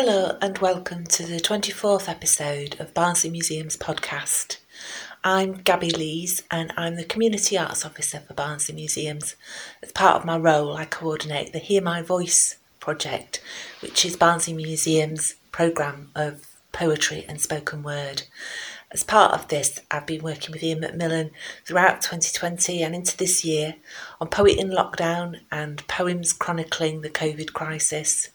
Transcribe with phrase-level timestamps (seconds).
[0.00, 4.58] Hello and welcome to the 24th episode of Barnsley Museums podcast.
[5.24, 9.34] I'm Gabby Lees and I'm the Community Arts Officer for Barnsley Museums.
[9.82, 13.42] As part of my role, I coordinate the Hear My Voice project,
[13.80, 18.22] which is Barnsley Museums' programme of poetry and spoken word.
[18.92, 21.32] As part of this, I've been working with Ian McMillan
[21.64, 23.74] throughout 2020 and into this year
[24.20, 28.28] on Poet in Lockdown and poems chronicling the COVID crisis.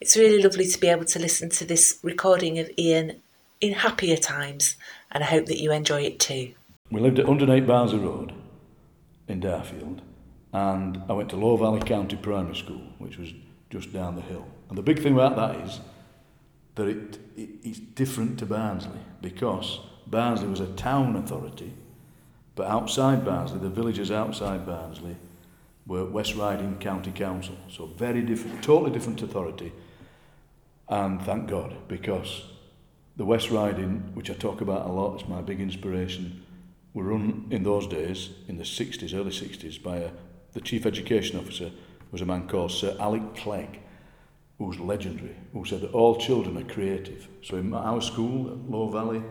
[0.00, 3.20] It's really lovely to be able to listen to this recording of Ian
[3.60, 4.76] in happier times,
[5.10, 6.52] and I hope that you enjoy it too.
[6.90, 8.32] We lived at 108 Barnsley Road
[9.26, 10.00] in Darfield,
[10.52, 13.32] and I went to Low Valley County Primary School, which was
[13.70, 14.46] just down the hill.
[14.68, 15.80] And the big thing about that is
[16.76, 21.72] that it, it, it's different to Barnsley because Barnsley was a town authority,
[22.54, 25.16] but outside Barnsley, the villages outside Barnsley
[25.88, 27.56] were West Riding County Council.
[27.68, 29.72] So very different, totally different authority.
[30.88, 32.44] And thank God, because
[33.16, 36.44] the West Riding, which I talk about a lot, is my big inspiration,
[36.92, 40.10] were run in those days, in the 60s, early 60s, by a,
[40.52, 41.70] the chief education officer
[42.12, 43.80] was a man called Sir Alec Clegg,
[44.58, 47.28] who was legendary, who said that all children are creative.
[47.42, 49.22] So in our school at Low Valley,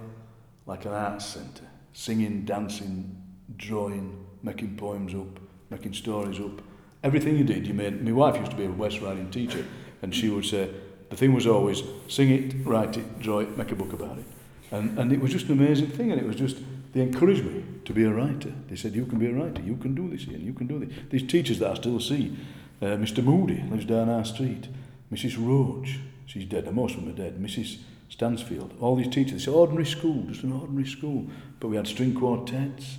[0.66, 3.22] like an arts centre, singing, dancing,
[3.58, 6.62] drawing, making poems up, making stories up.
[7.04, 8.04] Everything you did, you made.
[8.04, 9.66] My wife used to be a West Riding teacher,
[10.02, 10.70] and she would say,
[11.10, 14.26] the thing was always sing it, write it, draw it, make a book about it.
[14.72, 16.58] And, and it was just an amazing thing, and it was just,
[16.94, 18.52] they encouraged me to be a writer.
[18.68, 20.80] They said, you can be a writer, you can do this, Ian, you can do
[20.80, 20.90] this.
[21.10, 22.38] These teachers that I still see,
[22.82, 23.24] uh, Mr.
[23.24, 24.68] Moody lives down our street,
[25.12, 25.38] Mrs.
[25.38, 27.78] Roach, she's dead, and most of them are dead, Mrs.
[28.10, 31.28] Stansfield, all these teachers, it's ordinary school, just an ordinary school.
[31.60, 32.98] But we had string quartets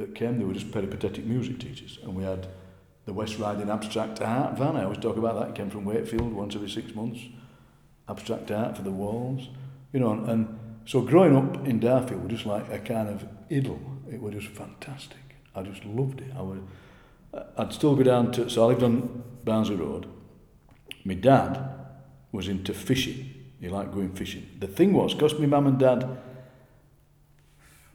[0.00, 2.48] that came, they were just peripatetic music teachers, and we had
[3.06, 4.76] the West Riding Abstract Art van.
[4.76, 5.50] I always talk about that.
[5.50, 7.20] It came from Wakefield once every six months.
[8.08, 9.48] Abstract art for the walls.
[9.92, 13.26] You know, and, and so growing up in Darfield was just like a kind of
[13.50, 13.80] idyll.
[14.10, 15.36] It was just fantastic.
[15.54, 16.32] I just loved it.
[16.36, 16.66] I would,
[17.56, 20.06] I'd still go down to, so I lived on Barnsley Road.
[21.04, 21.60] My dad
[22.32, 23.30] was into fishing.
[23.60, 24.46] He liked going fishing.
[24.58, 26.18] The thing was, because my mum and dad,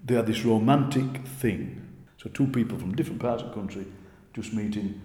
[0.03, 1.84] they had this romantic thing.
[2.25, 3.85] So two people from different parts of the country
[4.33, 4.99] just meeting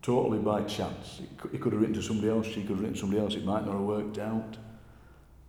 [0.00, 1.20] totally by chance.
[1.52, 3.44] He could have written to somebody else, she could have written to somebody else, it
[3.44, 4.56] might not have worked out.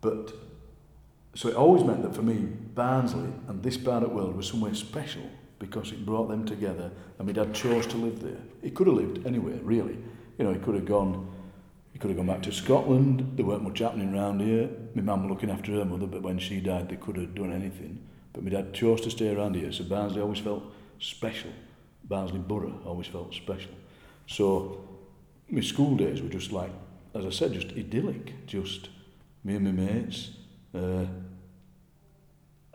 [0.01, 0.33] But,
[1.33, 2.35] so it always meant that for me,
[2.75, 5.23] Barnsley and this part of the world was somewhere special
[5.59, 8.41] because it brought them together and my dad chose to live there.
[8.61, 9.97] He could have lived anywhere, really.
[10.37, 11.33] You know, he could have gone,
[11.93, 14.69] he could have gone back to Scotland, there weren't much happening around here.
[14.93, 18.03] My mum looking after her mother, but when she died, they could have done anything.
[18.33, 21.51] But my dad chose to stay around here, so Barnsley always felt special.
[22.03, 23.71] Barnsley Borough always felt special.
[24.27, 24.87] So
[25.49, 26.71] my school days were just like,
[27.13, 28.89] as I said, just idyllic, just
[29.43, 30.31] me and my mates.
[30.73, 31.05] Uh,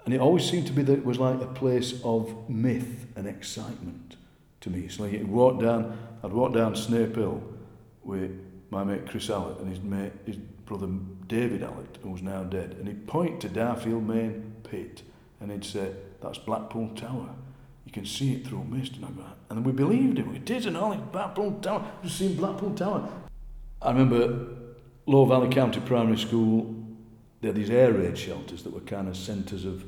[0.05, 3.27] and it always seemed to be that it was like a place of myth and
[3.27, 4.17] excitement
[4.61, 4.89] to me.
[4.89, 7.43] So like I'd walk down, I'd walk down Snape Hill
[8.03, 8.31] with
[8.71, 10.89] my mate Chris Allett and his mate, his brother
[11.27, 15.03] David Allett, was now dead, and he'd point to Darfield Main Pit
[15.41, 15.93] and he'd say,
[16.23, 17.31] that's Blackpool Tower.
[17.88, 18.97] You can see it through mist.
[18.97, 20.31] And, I go, and we believed him.
[20.31, 21.91] We did, and all Blackpool Tower.
[22.03, 23.09] We've seen Blackpool Tower.
[23.81, 24.47] I remember
[25.06, 26.75] Low Valley County Primary School,
[27.41, 29.87] they had these air raid shelters that were kind of centres of,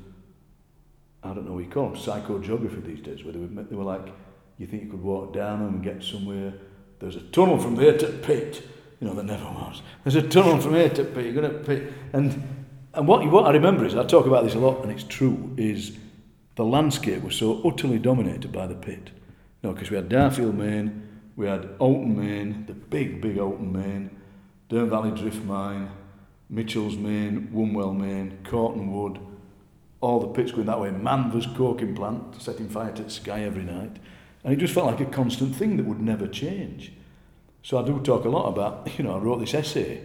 [1.23, 3.85] I don't know what you call them, psychogeography these days, where they were, they were
[3.85, 4.09] like,
[4.57, 6.55] you think you could walk down and get somewhere.
[7.01, 8.63] There's a tunnel from there to pit.
[8.99, 9.83] You know, there never was.
[10.05, 11.27] There's a tunnel from here to pit.
[11.27, 11.93] You're going to pit.
[12.15, 15.05] And, and what, what I remember is, I talk about this a lot, and it's
[15.05, 15.99] true, is
[16.61, 19.09] the landscape was so utterly dominated by the pit.
[19.63, 24.11] Know, because we had Darfield Main, we had Houghton Main, the big, big Houghton Main,
[24.69, 25.91] Dearne Valley Drift Mine,
[26.51, 29.27] Mitchell's Main, Wombwell Main, Cortonwood,
[30.03, 33.65] all the pits going that way, Manvers coking plant, setting fire to the sky every
[33.65, 33.97] night.
[34.45, 36.93] And it just felt like a constant thing that would never change.
[37.63, 40.03] So I do talk a lot about, you know, I wrote this essay,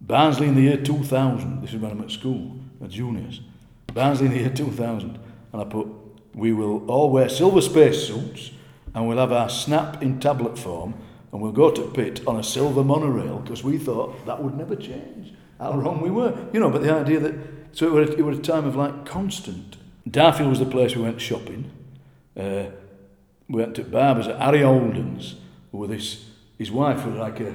[0.00, 3.42] Barnsley in the year 2000, this is when I'm at school, at juniors,
[3.92, 5.18] Barnsley in the year 2000,
[5.52, 5.88] and I put,
[6.34, 8.50] we will all wear silver space suits
[8.94, 10.94] and we'll have our snap in tablet form
[11.32, 14.76] and we'll go to pit on a silver monorail because we thought that would never
[14.76, 15.34] change.
[15.58, 16.48] How wrong we were.
[16.52, 17.34] You know, but the idea that,
[17.72, 19.76] so it was, it was a time of like constant.
[20.08, 21.70] Darfield was the place we went shopping.
[22.36, 22.66] Uh,
[23.48, 25.36] we went to barbers at Harry Holden's,
[25.72, 26.24] with his,
[26.58, 27.54] his wife was like a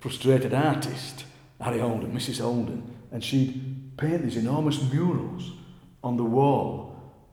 [0.00, 1.24] frustrated artist,
[1.60, 2.40] Harry Holden, Mrs.
[2.40, 5.52] Holden, and she'd paint these enormous murals
[6.02, 6.91] on the wall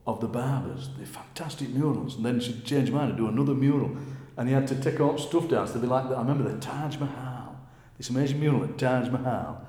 [0.09, 2.15] of the barbers, the fantastic murals.
[2.15, 3.95] And then she changed her mind and do another mural.
[4.37, 5.67] And he had to take all stuff down.
[5.67, 6.17] So they'd be like that.
[6.17, 7.55] I remember the Taj Mahal,
[7.97, 9.61] this amazing mural at Taj Mahal.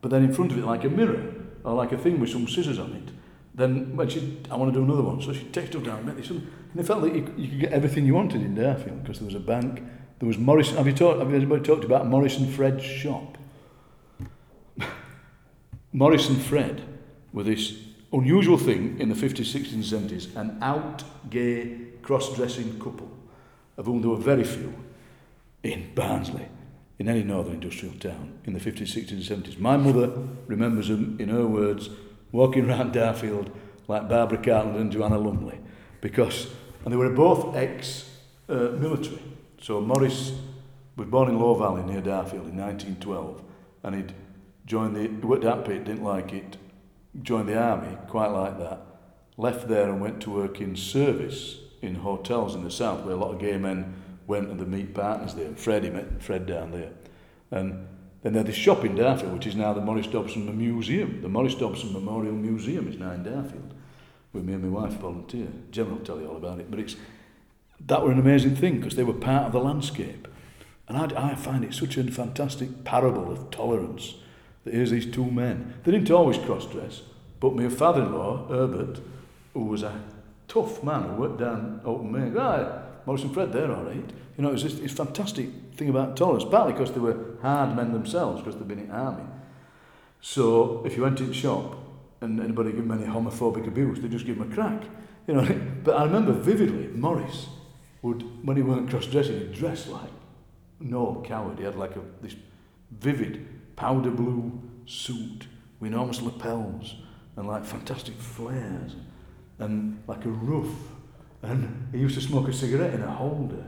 [0.00, 1.34] but then in front of it like a mirror
[1.64, 3.10] or like a thing with some scissors on it.
[3.54, 6.06] Then when she, I want to do another one, so she takes stuff down and
[6.06, 6.50] met this one.
[6.72, 9.26] And it felt like you, you could get everything you wanted in Darfield because there
[9.26, 9.82] was a bank,
[10.18, 10.76] there was Morrison.
[10.76, 11.20] Have you talked?
[11.20, 13.38] Have anybody talked about Maurice and Fred's shop?
[15.92, 16.82] Maurice and Fred
[17.32, 17.74] were this
[18.14, 23.10] unusual thing in the 50s, 60s, and 70s, an out gay cross-dressing couple,
[23.76, 24.72] of whom there were very few
[25.62, 26.46] in Barnsley,
[26.98, 29.58] in any northern industrial town, in the 50s, 60s, and 70s.
[29.58, 30.12] My mother
[30.46, 31.90] remembers them, in her words,
[32.30, 33.50] walking around Darfield
[33.88, 35.58] like Barbara Cartland and Joanna Lumley,
[36.00, 36.48] because,
[36.84, 39.16] and they were both ex-military.
[39.16, 40.32] Uh, so Maurice
[40.96, 43.42] was born in Low Valley near Darfield in 1912,
[43.82, 44.14] and he'd
[44.66, 46.56] joined the, he worked at Pit, didn't like it,
[47.22, 48.80] joined the army, quite like that,
[49.36, 53.18] left there and went to work in service in hotels in the south where a
[53.18, 53.94] lot of gay men
[54.26, 55.54] went and the meet partners there.
[55.54, 56.90] Fred, he met Fred down there.
[57.50, 57.86] And
[58.22, 61.20] then they had this shop in Darfield, which is now the Maurice Dobson Museum.
[61.20, 63.72] The Maurice Dobson Memorial Museum is now in Darfield,
[64.32, 65.48] where me and my wife volunteer.
[65.70, 66.70] Jem will tell you all about it.
[66.70, 66.96] But it's
[67.86, 70.26] that were an amazing thing because they were part of the landscape.
[70.88, 74.14] And I, I find it such a fantastic parable of tolerance
[74.64, 75.74] here's these two men.
[75.84, 77.02] They didn't always cross-dress,
[77.40, 79.00] but my father-in-law, Herbert,
[79.52, 80.00] who was a
[80.48, 84.10] tough man who worked down Open Main, right, Maurice and Fred, they're all right.
[84.36, 87.76] You know, it was this, this fantastic thing about tolerance, partly because they were hard
[87.76, 89.24] men themselves, because they'd been in the army.
[90.20, 91.76] So if you went in shop
[92.20, 94.82] and anybody gave them any homophobic abuse, they'd just give them a crack.
[95.26, 97.48] You know, but I remember vividly, Maurice
[98.02, 100.10] would, when he weren't cross-dressing, he'd dress like
[100.82, 101.58] Noël Coward.
[101.58, 102.36] He had like a, this
[102.90, 105.46] vivid powder blue suit
[105.80, 106.96] with enormous lapels
[107.36, 108.96] and like fantastic flares
[109.58, 110.74] and like a roof.
[111.42, 113.64] And he used to smoke a cigarette in a holder.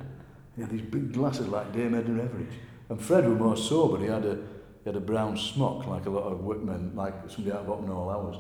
[0.55, 2.53] He had these big glasses like Dame Edna Everage.
[2.89, 3.99] And Fred was more sober.
[3.99, 7.53] He had a, he had a brown smock like a lot of workmen, like somebody
[7.53, 8.37] out of Open All Hours.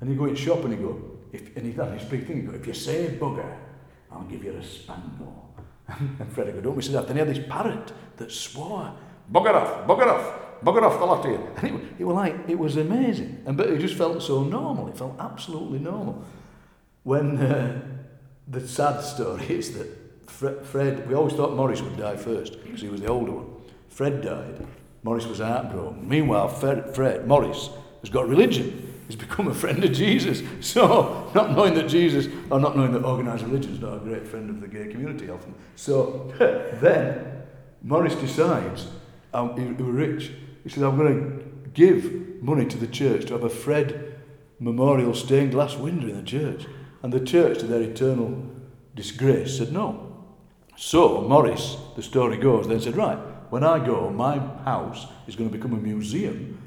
[0.00, 2.36] And he'd go in shop and he'd go, if, and he'd have this big thing,
[2.36, 3.56] he'd go, if you say bugger,
[4.12, 5.54] I'll give you a spangle.
[5.88, 7.06] and Fred would go, don't say that?
[7.08, 8.94] Then he had this parrot that swore,
[9.32, 11.48] bugger off, bugger off bugger off the lot of you.
[11.56, 13.42] And it, it was like, it was amazing.
[13.46, 14.88] And, but it just felt so normal.
[14.88, 16.24] It felt absolutely normal.
[17.02, 17.80] When uh,
[18.46, 19.88] the sad story is that
[20.28, 23.46] Fred, Fred, we always thought Maurice would die first because he was the older one.
[23.88, 24.66] Fred died.
[25.02, 26.08] Maurice was heartbroken.
[26.08, 27.70] Meanwhile, Fred, Fred, Maurice
[28.00, 28.84] has got religion.
[29.06, 30.42] He's become a friend of Jesus.
[30.60, 34.26] So, not knowing that Jesus, or not knowing that organised religion is not a great
[34.26, 35.54] friend of the gay community often.
[35.76, 36.32] So,
[36.80, 37.42] then
[37.82, 38.88] Maurice decides,
[39.32, 40.32] um, he, he was rich,
[40.62, 44.20] he said, I'm going to give money to the church to have a Fred
[44.58, 46.66] memorial stained glass window in the church.
[47.02, 48.44] And the church, to their eternal
[48.94, 50.04] disgrace, said no.
[50.76, 53.18] So Maurice, the story goes, then said, right,
[53.50, 56.60] when I go, my house is going to become a museum,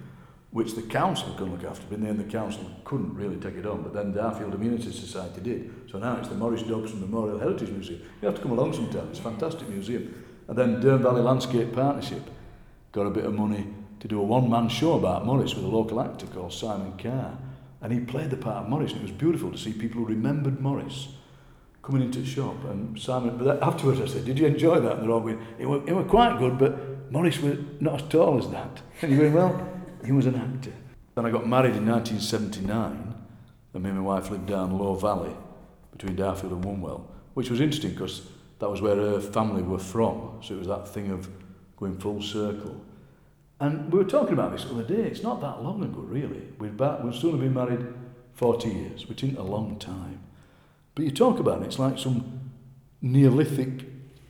[0.51, 1.85] which the council can look after.
[1.89, 3.83] But in the the council couldn't really take it on.
[3.83, 5.89] But then Darfield Immunity Society did.
[5.89, 8.01] So now it's the Maurice Dobson Memorial Heritage Museum.
[8.21, 9.07] You have to come along sometime.
[9.09, 10.23] It's a fantastic museum.
[10.47, 12.23] And then Dearne Valley Landscape Partnership
[12.91, 13.67] got a bit of money
[14.01, 17.37] to do a one-man show about Maurice with a local actor called Simon Carr.
[17.81, 20.07] And he played the part of Maurice, and it was beautiful to see people who
[20.07, 21.07] remembered Maurice
[21.83, 22.55] coming into the shop.
[22.65, 24.93] And Simon, but afterwards I said, did you enjoy that?
[24.93, 28.37] And they're all going, it were, were quite good, but Maurice was not as tall
[28.37, 28.81] as that.
[29.01, 29.69] And you're going, well,
[30.03, 30.73] he was an actor.
[31.15, 33.13] Then I got married in 1979,
[33.73, 35.35] and me and my wife lived down Low Valley,
[35.91, 37.05] between Darfield and Wombwell,
[37.35, 38.23] which was interesting because
[38.59, 40.39] that was where her family were from.
[40.41, 41.29] So it was that thing of
[41.77, 42.79] going full circle.
[43.61, 45.03] And we were talking about this the other day.
[45.03, 46.41] It's not that long ago, really.
[46.57, 47.85] We've, back, we've soon have been married
[48.33, 50.19] 40 years, which isn't a long time.
[50.95, 52.39] But you talk about it, it's like some
[53.03, 53.85] Neolithic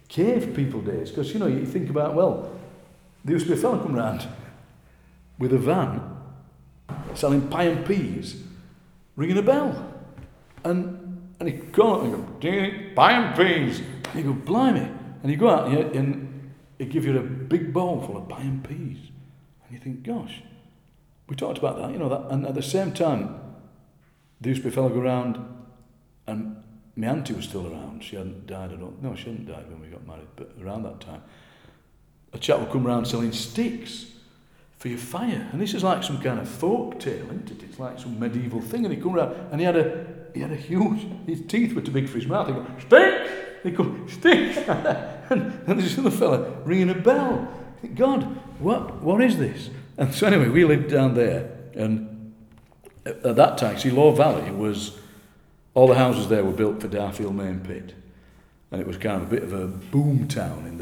[0.10, 1.12] cave people days.
[1.12, 2.52] Because, you know, you think about, well,
[3.24, 4.28] there used to be a fellow come round
[5.40, 6.18] with a van
[7.14, 8.44] selling pie and peas,
[9.16, 9.94] ringing a bell.
[10.66, 13.82] And, and he called and go, pie and peas.
[14.14, 14.92] And you go, blimey.
[15.24, 18.42] And you go out and, and he give you a big bowl full of pie
[18.42, 19.11] and peas.
[19.72, 20.42] And you think, gosh,
[21.30, 23.40] we talked about that, you know, that, and at the same time,
[24.42, 25.38] there used to be a fellow go around,
[26.28, 26.62] and
[26.98, 28.04] my auntie was still around.
[28.04, 30.84] She hadn't died, I don't, no, she hadn't died when we got married, but around
[30.84, 31.24] that time,
[32.34, 34.08] a chap would come around selling sticks
[34.78, 35.48] for your fire.
[35.54, 37.63] And this is like some kind of folk tale, isn't it?
[37.63, 38.84] It's like some medieval thing.
[38.86, 41.82] And he come around, and he had a, he had a huge, his teeth were
[41.82, 42.48] too big for his mouth.
[42.48, 43.32] He go, sticks!
[43.63, 44.58] He go, sticks!
[44.68, 47.61] and, and there's another fella ringing a bell.
[47.96, 48.24] God,
[48.60, 49.70] what, what is this?
[49.98, 52.34] And so anyway, we lived down there, and
[53.06, 55.00] at that time, see, Low Valley was,
[55.74, 57.96] all the houses there were built for Darfield Main Pit.
[58.72, 60.78] And it was kind of a bit of a boom town in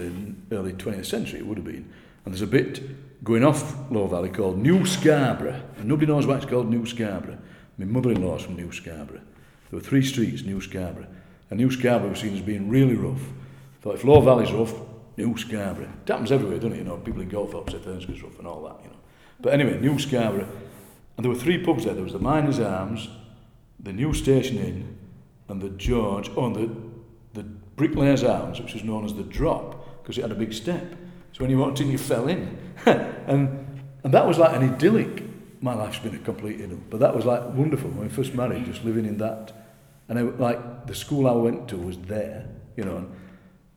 [0.50, 1.92] the early 20th century, it would have been.
[2.26, 5.62] And there's a bit going off Low Valley called New Scarborough.
[5.78, 7.40] And nobody knows why it's called New Scarborough.
[7.78, 9.22] My mother-in-law's from New Scarborough.
[9.70, 11.08] There were three streets, New Scarborough.
[11.50, 13.22] And New Scarborough was seen as being really rough.
[13.82, 14.74] Thought if Low Valley's rough,
[15.20, 15.92] New Scarborough.
[16.04, 16.78] It happens everywhere, doesn't it?
[16.78, 18.96] You know, people in golf Goldthorpe say Thurnscoe's rough and all that, you know.
[19.42, 20.48] But anyway, New Scarborough.
[21.18, 21.94] And there were three pubs there.
[21.94, 23.10] There was the Miners Arms,
[23.82, 24.98] the New Station Inn,
[25.50, 27.44] and the George, oh, and the, the
[27.76, 30.96] Bricklayers Arms, which was known as the Drop, because it had a big step.
[31.34, 32.58] So when you walked in, you fell in.
[32.86, 35.24] and, and that was like an idyllic.
[35.62, 38.66] My life's been a complete idyll, but that was like wonderful when we first married,
[38.66, 39.52] just living in that.
[40.08, 42.48] And I, like the school I went to was there,
[42.78, 43.12] you know, and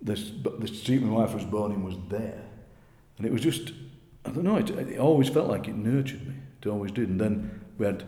[0.02, 0.14] the,
[0.58, 2.42] the street my wife was born in was there.
[3.18, 3.72] And it was just,
[4.24, 6.34] I don't know, it, it always felt like it nurtured me.
[6.60, 7.08] It always did.
[7.08, 8.04] And then we had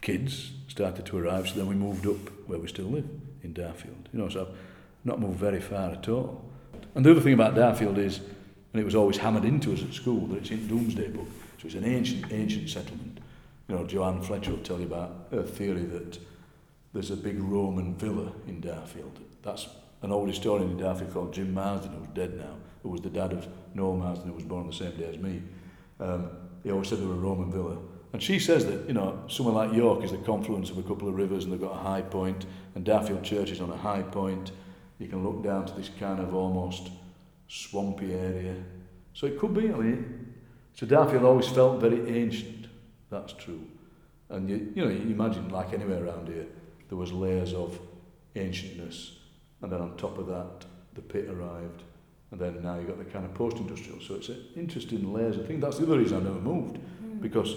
[0.00, 3.08] kids started to arrive, so then we moved up where we still live,
[3.42, 4.06] in Darfield.
[4.12, 4.56] You know, so I've
[5.04, 6.44] not moved very far at all.
[6.94, 9.92] And the other thing about Darfield is, and it was always hammered into us at
[9.92, 13.18] school, that it's in Domesday Book, so it's an ancient, ancient settlement.
[13.68, 16.18] You know, Joanne Fletcher will tell you about her theory that
[16.92, 19.16] there's a big Roman villa in Darfield.
[19.42, 19.68] That's
[20.04, 23.32] an old historian in Darfield called Jim Marsden, who's dead now, who was the dad
[23.32, 25.42] of Noel Marsden, who was born the same day as me.
[25.98, 26.28] Um,
[26.62, 27.78] he always said there were a Roman villa.
[28.12, 31.08] And she says that, you know, somewhere like York is the confluence of a couple
[31.08, 32.44] of rivers and they've got a high point,
[32.74, 34.52] and Darfield Church is on a high point.
[34.98, 36.90] You can look down to this kind of almost
[37.48, 38.56] swampy area.
[39.14, 40.34] So it could be, I mean,
[40.74, 42.66] so Darfield always felt very ancient.
[43.10, 43.66] That's true.
[44.28, 46.46] And you, you know, you imagine like anywhere around here,
[46.88, 47.78] there was layers of
[48.36, 49.12] ancientness,
[49.64, 51.82] and then on top of that, the pit arrived,
[52.30, 53.98] and then now you've got the kind of post-industrial.
[54.02, 55.38] So it's an interesting layers.
[55.38, 57.20] I think that's the other reason I never moved, mm.
[57.22, 57.56] because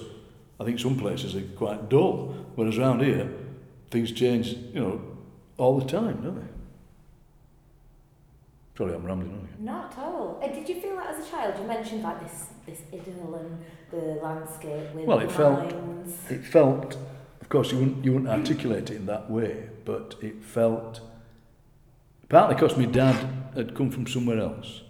[0.57, 3.29] I think some places are quite dull, whereas around here,
[3.91, 5.01] things change, you know,
[5.57, 6.47] all the time, don't they?
[8.73, 9.65] Probably I'm rambling on you.
[9.65, 10.39] Not at all.
[10.41, 11.55] Uh, did you feel that as a child?
[11.59, 15.73] You mentioned like this this idyll and the landscape with well, it felt
[16.29, 16.95] it felt.
[17.41, 21.01] Of course, you wouldn't you wouldn't articulate it in that way, but it felt
[22.29, 23.15] partly because my dad
[23.55, 24.81] had come from somewhere else,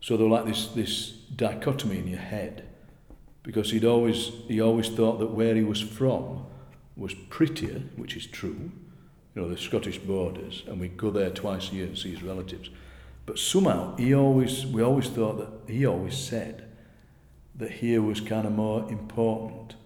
[0.00, 2.64] so there was like this this dichotomy in your head,
[3.42, 6.44] because he'd always he always thought that where he was from
[6.96, 8.70] was prettier, which is true,
[9.34, 12.22] you know, the Scottish borders, and we'd go there twice a year and see his
[12.22, 12.68] relatives.
[13.24, 16.64] But somehow he always, we always thought that he always said
[17.54, 19.76] that here was kind of more important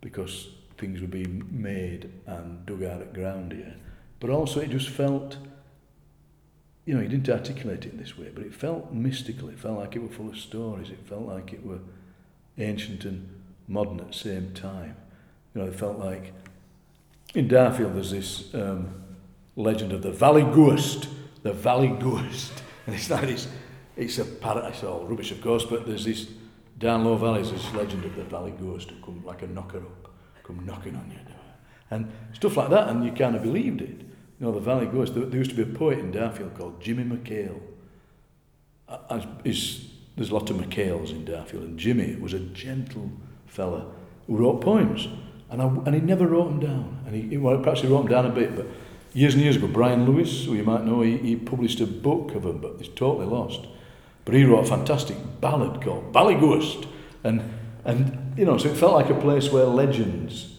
[0.00, 3.74] because things were being made and dug out at ground here.
[4.20, 5.38] But also it just felt,
[6.84, 9.48] you know, he didn't articulate it in this way, but it felt mystical.
[9.48, 10.90] It felt like it were full of stories.
[10.90, 11.78] It felt like it were
[12.58, 13.28] ancient and
[13.66, 14.96] modern at the same time.
[15.54, 16.32] You know, it felt like
[17.34, 19.02] in Darfield there's this um,
[19.56, 21.08] legend of the Valley Ghost,
[21.42, 22.52] the Valley Ghost.
[22.86, 23.48] And it's like this,
[23.96, 26.28] it's a paradise, all rubbish of course, but there's this,
[26.76, 30.12] down Low Valley, this legend of the Valley Ghost who come like a knocker up,
[30.42, 31.40] come knocking on your door.
[31.90, 34.02] And stuff like that, and you kind of believed it.
[34.40, 36.80] You know, the Valley Ghost, there, there used to be a poet in Darfield called
[36.80, 37.60] Jimmy McHale.
[39.10, 43.10] As, is, there's a lot of McHales in Darfield, and Jimmy was a gentle
[43.46, 43.86] fella
[44.26, 45.08] who wrote poems.
[45.50, 46.98] And, I, and he never wrote them down.
[47.06, 48.66] And he, well, perhaps he wrote them down a bit, but
[49.12, 52.34] years and years ago, Brian Lewis, who you might know, he, he published a book
[52.34, 53.66] of them, but it's totally lost.
[54.24, 56.86] But he wrote a fantastic ballad called Valley Ghost.
[57.22, 57.42] And,
[57.84, 60.56] and, you know, so it felt like a place where legends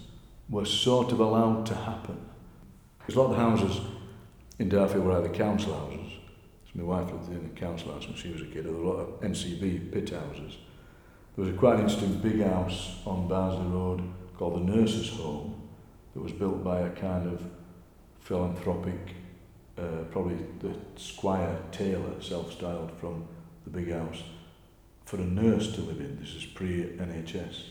[0.50, 2.25] were sort of allowed to happen.
[3.06, 3.82] There's a lot of the houses
[4.58, 6.14] in Darfield were either council houses.
[6.66, 8.66] So my wife lived in a council house when she was a kid.
[8.66, 10.58] There were a lot of NCB pit houses.
[11.36, 14.02] There was a quite interesting big house on Barnsley Road
[14.38, 15.70] called the Nurses' Home
[16.14, 17.44] that was built by a kind of
[18.22, 19.16] philanthropic,
[19.78, 23.28] uh, probably the Squire Taylor, self-styled from
[23.66, 24.24] the big house,
[25.04, 26.18] for a nurse to live in.
[26.20, 27.62] This is pre-NHS,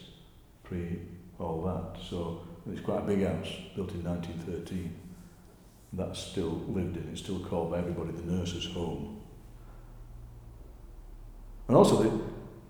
[0.63, 1.01] pre
[1.39, 2.01] all that.
[2.09, 4.95] So it's quite a big house, built in 1913.
[5.97, 7.09] That's still lived in.
[7.13, 9.21] It's still called by everybody the nurse's home.
[11.69, 12.21] And also, the,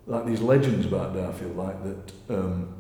[0.07, 2.13] like these legends about Darfield, like that.
[2.29, 2.75] Um,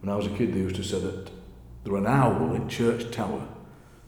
[0.00, 1.30] when I was a kid, they used to say that
[1.82, 3.48] there were an owl in Church Tower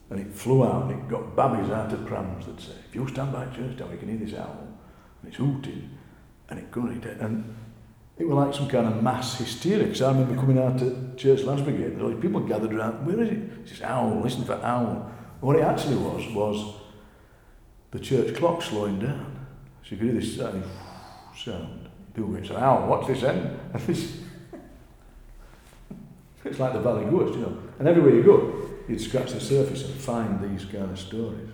[0.09, 3.07] and it flew out and it got babbies out of prams that say, if you
[3.07, 4.67] stand by Church Tower, you can hear this owl.
[5.21, 5.89] And it's hooting
[6.49, 7.55] and it going and
[8.19, 11.43] it was like some kind of mass hysteria because I remember coming out to Church
[11.43, 13.37] all these people gathered around, where is it?
[13.61, 15.11] It's this owl, listen for owl.
[15.39, 16.75] what it actually was, was
[17.91, 19.47] the church clock slowing down.
[19.83, 21.89] So you could hear this sound.
[22.13, 23.59] People went, owl, what's this end?
[23.73, 24.17] And this
[26.47, 27.57] it's like the Valley Ghost, you know.
[27.77, 31.49] And everywhere you go, you'd scratch the surface and find these kind of stories.